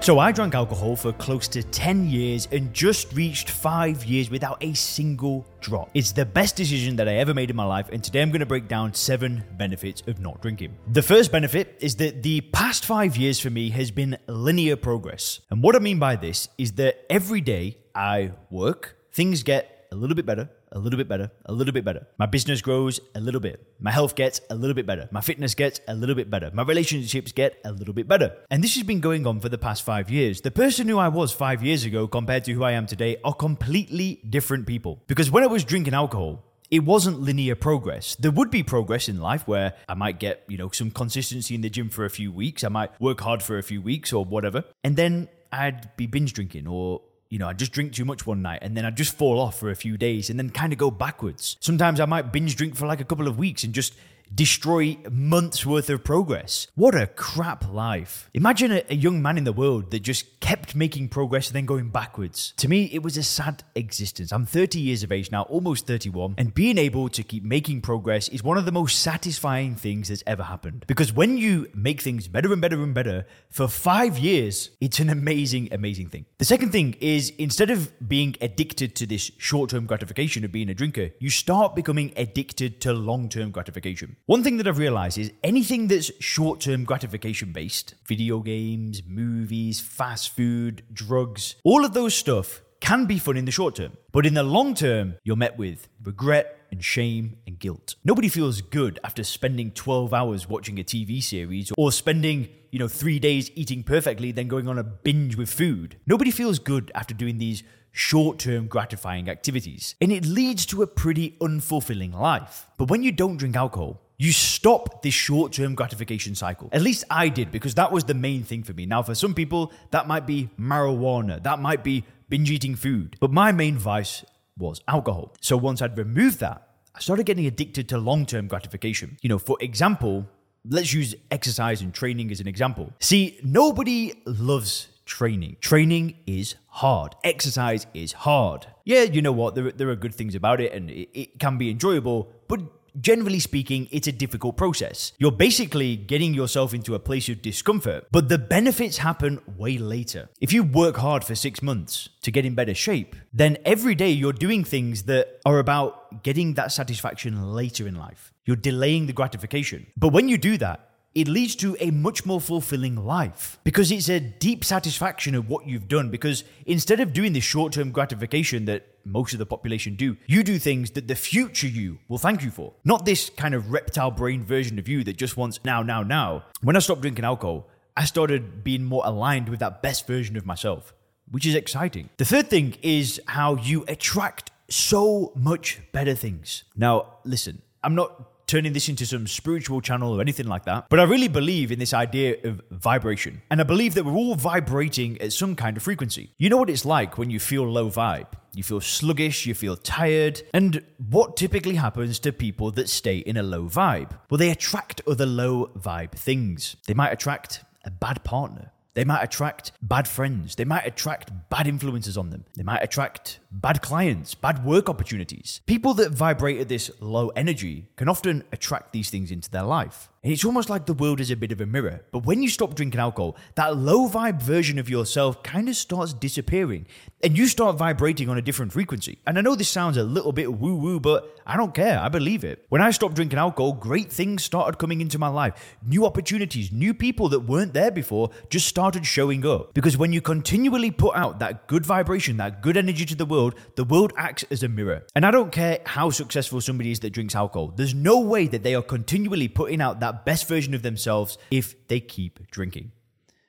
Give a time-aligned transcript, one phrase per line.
[0.00, 4.56] So I drank alcohol for close to 10 years and just reached 5 years without
[4.62, 5.90] a single drop.
[5.92, 8.40] It's the best decision that I ever made in my life and today I'm going
[8.40, 10.76] to break down 7 benefits of not drinking.
[10.92, 15.40] The first benefit is that the past 5 years for me has been linear progress.
[15.50, 19.96] And what I mean by this is that every day I work, things get a
[19.96, 22.06] little bit better, a little bit better, a little bit better.
[22.18, 23.66] My business grows a little bit.
[23.80, 25.08] My health gets a little bit better.
[25.10, 26.50] My fitness gets a little bit better.
[26.52, 28.34] My relationships get a little bit better.
[28.50, 30.40] And this has been going on for the past five years.
[30.40, 33.34] The person who I was five years ago compared to who I am today are
[33.34, 35.02] completely different people.
[35.06, 38.14] Because when I was drinking alcohol, it wasn't linear progress.
[38.16, 41.62] There would be progress in life where I might get, you know, some consistency in
[41.62, 42.62] the gym for a few weeks.
[42.62, 44.64] I might work hard for a few weeks or whatever.
[44.84, 48.40] And then I'd be binge drinking or you know, I just drink too much one
[48.40, 50.78] night and then I just fall off for a few days and then kind of
[50.78, 51.56] go backwards.
[51.60, 53.94] Sometimes I might binge drink for like a couple of weeks and just
[54.34, 56.68] destroy months worth of progress.
[56.74, 58.30] What a crap life.
[58.34, 61.66] Imagine a, a, young man in the world that just kept making progress and then
[61.66, 62.52] going backwards.
[62.58, 64.32] To me, it was a sad existence.
[64.32, 68.28] I'm 30 years of age now, almost 31, and being able to keep making progress
[68.28, 70.84] is one of the most satisfying things that's ever happened.
[70.86, 75.08] Because when you make things better and better and better for five years, it's an
[75.08, 76.26] amazing, amazing thing.
[76.38, 80.68] The second thing is instead of being addicted to this short term gratification of being
[80.68, 84.16] a drinker, you start becoming addicted to long term gratification.
[84.26, 89.80] One thing that I've realized is anything that's short term gratification based, video games, movies,
[89.80, 93.96] fast food, drugs, all of those stuff can be fun in the short term.
[94.12, 97.94] But in the long term, you're met with regret and shame and guilt.
[98.04, 102.88] Nobody feels good after spending 12 hours watching a TV series or spending, you know,
[102.88, 105.96] 3 days eating perfectly then going on a binge with food.
[106.06, 109.94] Nobody feels good after doing these short term gratifying activities.
[110.00, 112.66] And it leads to a pretty unfulfilling life.
[112.76, 116.68] But when you don't drink alcohol, you stop this short term gratification cycle.
[116.72, 118.84] At least I did, because that was the main thing for me.
[118.84, 123.16] Now, for some people, that might be marijuana, that might be binge eating food.
[123.20, 124.24] But my main vice
[124.58, 125.34] was alcohol.
[125.40, 129.18] So once I'd removed that, I started getting addicted to long term gratification.
[129.22, 130.26] You know, for example,
[130.68, 132.92] let's use exercise and training as an example.
[132.98, 135.56] See, nobody loves training.
[135.60, 137.14] Training is hard.
[137.22, 138.66] Exercise is hard.
[138.84, 139.54] Yeah, you know what?
[139.54, 142.60] There, there are good things about it and it, it can be enjoyable, but
[143.00, 145.12] generally speaking, it's a difficult process.
[145.18, 150.28] You're basically getting yourself into a place of discomfort, but the benefits happen way later.
[150.40, 154.10] If you work hard for six months to get in better shape, then every day
[154.10, 158.32] you're doing things that are about getting that satisfaction later in life.
[158.44, 159.86] You're delaying the gratification.
[159.96, 164.08] But when you do that, it leads to a much more fulfilling life because it's
[164.08, 166.10] a deep satisfaction of what you've done.
[166.10, 170.42] Because instead of doing the short term gratification that most of the population do, you
[170.42, 172.74] do things that the future you will thank you for.
[172.84, 176.44] Not this kind of reptile brain version of you that just wants now, now, now.
[176.62, 180.46] When I stopped drinking alcohol, I started being more aligned with that best version of
[180.46, 180.94] myself,
[181.30, 182.10] which is exciting.
[182.16, 186.64] The third thing is how you attract so much better things.
[186.76, 190.86] Now, listen, I'm not turning this into some spiritual channel or anything like that.
[190.88, 193.42] But I really believe in this idea of vibration.
[193.50, 196.30] And I believe that we're all vibrating at some kind of frequency.
[196.38, 198.26] You know what it's like when you feel low vibe?
[198.58, 200.42] You feel sluggish, you feel tired.
[200.52, 204.18] And what typically happens to people that stay in a low vibe?
[204.28, 206.74] Well, they attract other low vibe things.
[206.88, 208.72] They might attract a bad partner.
[208.94, 210.56] They might attract bad friends.
[210.56, 212.46] They might attract bad influences on them.
[212.56, 215.60] They might attract bad clients, bad work opportunities.
[215.66, 220.10] People that vibrate at this low energy can often attract these things into their life.
[220.22, 222.04] And it's almost like the world is a bit of a mirror.
[222.10, 226.12] But when you stop drinking alcohol, that low vibe version of yourself kind of starts
[226.12, 226.86] disappearing
[227.22, 229.20] and you start vibrating on a different frequency.
[229.26, 231.98] And I know this sounds a little bit woo woo, but I don't care.
[232.00, 232.66] I believe it.
[232.68, 235.76] When I stopped drinking alcohol, great things started coming into my life.
[235.86, 239.72] New opportunities, new people that weren't there before just started showing up.
[239.72, 243.37] Because when you continually put out that good vibration, that good energy to the world,
[243.76, 245.04] the world acts as a mirror.
[245.14, 248.62] And I don't care how successful somebody is that drinks alcohol, there's no way that
[248.62, 252.92] they are continually putting out that best version of themselves if they keep drinking.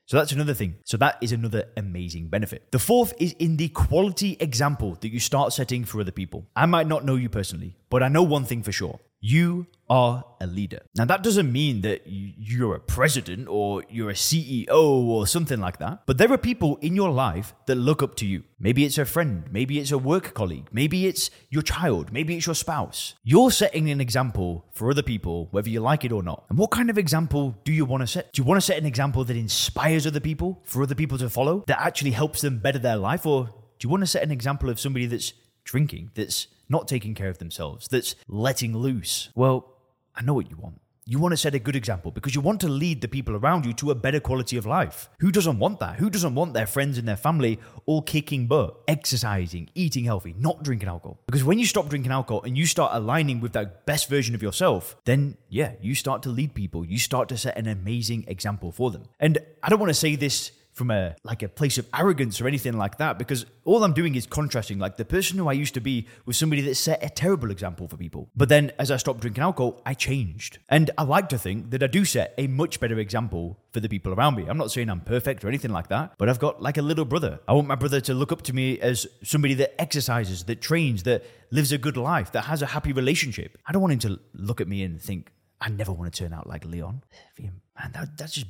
[0.05, 0.77] So that's another thing.
[0.85, 2.71] So that is another amazing benefit.
[2.71, 6.47] The fourth is in the quality example that you start setting for other people.
[6.55, 8.99] I might not know you personally, but I know one thing for sure.
[9.21, 10.79] You are a leader.
[10.95, 15.79] Now, that doesn't mean that you're a president or you're a CEO or something like
[15.79, 18.43] that, but there are people in your life that look up to you.
[18.59, 22.45] Maybe it's a friend, maybe it's a work colleague, maybe it's your child, maybe it's
[22.45, 23.15] your spouse.
[23.23, 26.45] You're setting an example for other people, whether you like it or not.
[26.49, 28.31] And what kind of example do you want to set?
[28.31, 31.29] Do you want to set an example that inspires other people, for other people to
[31.29, 33.25] follow, that actually helps them better their life?
[33.25, 33.45] Or
[33.79, 35.33] do you want to set an example of somebody that's
[35.69, 39.29] drinking, that's not taking care of themselves, that's letting loose?
[39.35, 39.75] Well,
[40.15, 40.81] I know what you want.
[41.05, 43.65] You want to set a good example because you want to lead the people around
[43.65, 45.09] you to a better quality of life.
[45.21, 45.95] Who doesn't want that?
[45.95, 50.61] Who doesn't want their friends and their family all kicking butt, exercising, eating healthy, not
[50.61, 51.19] drinking alcohol?
[51.25, 54.43] Because when you stop drinking alcohol and you start aligning with that best version of
[54.43, 56.85] yourself, then yeah, you start to lead people.
[56.85, 59.05] You start to set an amazing example for them.
[59.19, 62.47] And I don't want to say this from a like a place of arrogance or
[62.47, 64.79] anything like that because all I'm doing is contrasting.
[64.79, 67.89] Like the person who I used to be was somebody that set a terrible example
[67.89, 68.29] for people.
[68.35, 70.59] But then as I stopped drinking alcohol I changed.
[70.69, 73.89] And I like to think that I do set a much better example for the
[73.89, 74.47] people around me.
[74.47, 77.05] I'm not saying I'm perfect or anything like that but I've got like a little
[77.05, 77.39] brother.
[77.47, 81.03] I want my brother to look up to me as somebody that exercises that trains
[81.03, 83.57] that lives a good life that has a happy relationship.
[83.67, 86.31] I don't want him to look at me and think I never want to turn
[86.33, 87.03] out like Leon.
[87.39, 88.47] Man that, that's just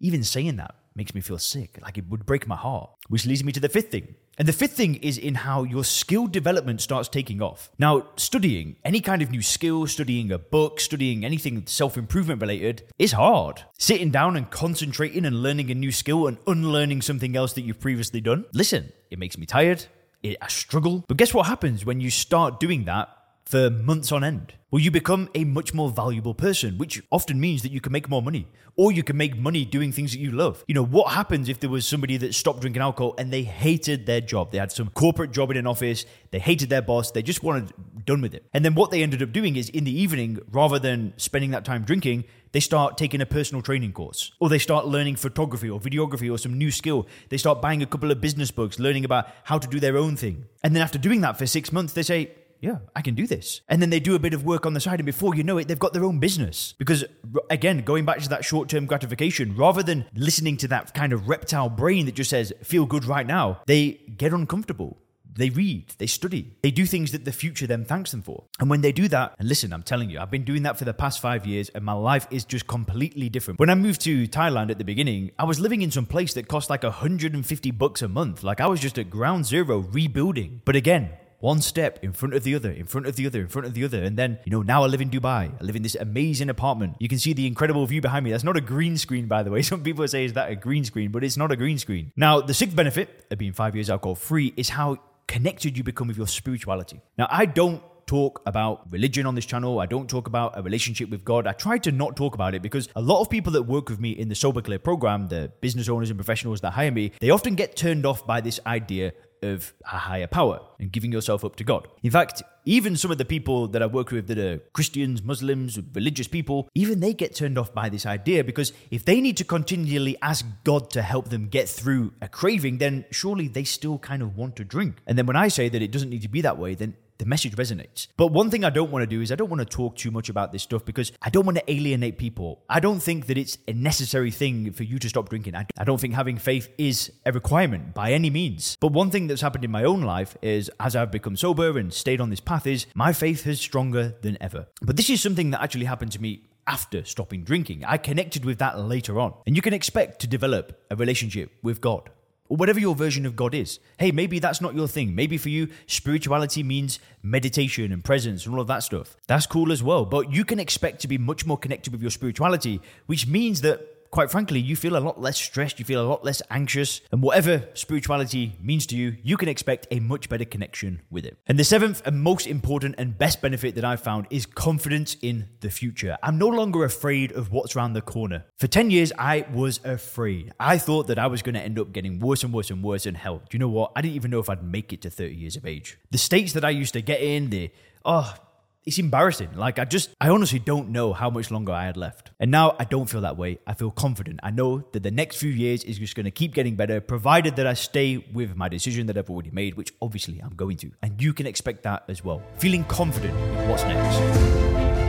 [0.00, 2.90] even saying that makes me feel sick, like it would break my heart.
[3.08, 4.14] Which leads me to the fifth thing.
[4.38, 7.70] And the fifth thing is in how your skill development starts taking off.
[7.78, 12.82] Now, studying any kind of new skill, studying a book, studying anything self improvement related
[12.98, 13.62] is hard.
[13.78, 17.80] Sitting down and concentrating and learning a new skill and unlearning something else that you've
[17.80, 18.46] previously done.
[18.54, 19.84] Listen, it makes me tired.
[20.22, 21.04] It, I struggle.
[21.08, 23.08] But guess what happens when you start doing that
[23.44, 24.54] for months on end?
[24.70, 28.08] Well, you become a much more valuable person, which often means that you can make
[28.08, 28.46] more money
[28.76, 30.64] or you can make money doing things that you love.
[30.66, 34.06] You know, what happens if there was somebody that stopped drinking alcohol and they hated
[34.06, 34.50] their job?
[34.50, 37.72] They had some corporate job in an office, they hated their boss, they just wanted
[38.06, 38.46] done with it.
[38.54, 41.64] And then what they ended up doing is in the evening, rather than spending that
[41.64, 45.80] time drinking, they start taking a personal training course or they start learning photography or
[45.80, 47.06] videography or some new skill.
[47.28, 50.16] They start buying a couple of business books, learning about how to do their own
[50.16, 50.46] thing.
[50.62, 52.30] And then after doing that for six months, they say,
[52.62, 53.60] yeah, I can do this.
[53.68, 55.58] And then they do a bit of work on the side, and before you know
[55.58, 56.74] it, they've got their own business.
[56.78, 57.04] Because,
[57.50, 61.28] again, going back to that short term gratification, rather than listening to that kind of
[61.28, 64.98] reptile brain that just says, feel good right now, they get uncomfortable.
[65.34, 68.44] They read, they study, they do things that the future then thanks them for.
[68.60, 70.84] And when they do that, and listen, I'm telling you, I've been doing that for
[70.84, 73.58] the past five years, and my life is just completely different.
[73.58, 76.48] When I moved to Thailand at the beginning, I was living in some place that
[76.48, 78.44] cost like 150 bucks a month.
[78.44, 80.60] Like I was just at ground zero rebuilding.
[80.66, 81.08] But again,
[81.42, 83.74] one step in front of the other, in front of the other, in front of
[83.74, 84.00] the other.
[84.02, 85.52] And then, you know, now I live in Dubai.
[85.60, 86.94] I live in this amazing apartment.
[87.00, 88.30] You can see the incredible view behind me.
[88.30, 89.60] That's not a green screen, by the way.
[89.72, 91.10] Some people say, is that a green screen?
[91.10, 92.12] But it's not a green screen.
[92.16, 96.06] Now, the sixth benefit of being five years alcohol free is how connected you become
[96.06, 97.00] with your spirituality.
[97.18, 99.80] Now, I don't talk about religion on this channel.
[99.80, 101.46] I don't talk about a relationship with God.
[101.46, 104.00] I try to not talk about it because a lot of people that work with
[104.00, 107.54] me in the Soberclear program, the business owners and professionals that hire me, they often
[107.54, 109.12] get turned off by this idea
[109.42, 111.88] of a higher power and giving yourself up to God.
[112.02, 115.78] In fact, even some of the people that I work with that are Christians, Muslims,
[115.94, 119.44] religious people, even they get turned off by this idea because if they need to
[119.44, 124.22] continually ask God to help them get through a craving, then surely they still kind
[124.22, 124.98] of want to drink.
[125.06, 127.28] And then when I say that it doesn't need to be that way, then the
[127.28, 128.08] message resonates.
[128.16, 130.10] But one thing I don't want to do is I don't want to talk too
[130.10, 132.64] much about this stuff because I don't want to alienate people.
[132.68, 135.54] I don't think that it's a necessary thing for you to stop drinking.
[135.54, 138.76] I, don't think having faith is a requirement by any means.
[138.80, 141.92] But one thing that's happened in my own life is as I've become sober and
[141.92, 144.66] stayed on this path is my faith is stronger than ever.
[144.80, 147.84] But this is something that actually happened to me after stopping drinking.
[147.84, 149.34] I connected with that later on.
[149.46, 152.10] And you can expect to develop a relationship with God
[152.52, 153.80] or whatever your version of God is.
[153.98, 155.14] Hey, maybe that's not your thing.
[155.14, 159.16] Maybe for you, spirituality means meditation and presence and all of that stuff.
[159.26, 160.04] That's cool as well.
[160.04, 163.80] But you can expect to be much more connected with your spirituality, which means that
[164.12, 167.22] quite frankly, you feel a lot less stressed, you feel a lot less anxious, and
[167.22, 171.38] whatever spirituality means to you, you can expect a much better connection with it.
[171.46, 175.48] And the seventh and most important and best benefit that I've found is confidence in
[175.60, 176.18] the future.
[176.22, 178.44] I'm no longer afraid of what's around the corner.
[178.58, 180.52] For 10 years, I was afraid.
[180.60, 183.06] I thought that I was going to end up getting worse and worse and worse,
[183.06, 183.92] and hell, do you know what?
[183.96, 185.98] I didn't even know if I'd make it to 30 years of age.
[186.10, 187.70] The states that I used to get in, the
[188.04, 188.34] oh,
[188.84, 189.50] it's embarrassing.
[189.54, 192.30] Like I just, I honestly don't know how much longer I had left.
[192.40, 193.58] And now I don't feel that way.
[193.66, 194.40] I feel confident.
[194.42, 197.56] I know that the next few years is just going to keep getting better, provided
[197.56, 200.90] that I stay with my decision that I've already made, which obviously I'm going to.
[201.02, 202.42] And you can expect that as well.
[202.58, 204.16] Feeling confident in what's next.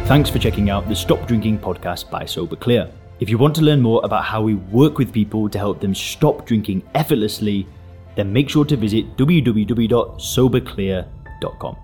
[0.08, 2.92] Thanks for checking out the Stop Drinking podcast by Soberclear.
[3.20, 5.96] If you want to learn more about how we work with people to help them
[5.96, 7.66] stop drinking effortlessly,
[8.16, 11.78] then make sure to visit www.soberclear.com.